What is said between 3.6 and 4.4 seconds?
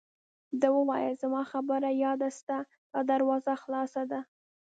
خلاصه ده.